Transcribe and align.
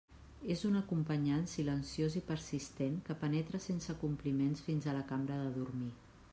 És 0.53 0.61
un 0.69 0.77
acompanyant 0.77 1.43
silenciós 1.51 2.17
i 2.21 2.23
persistent 2.31 2.97
que 3.09 3.17
penetra 3.27 3.63
sense 3.69 3.99
compliments 4.07 4.67
fins 4.69 4.89
a 4.95 4.99
la 5.01 5.05
cambra 5.13 5.39
de 5.45 5.57
dormir. 5.63 5.91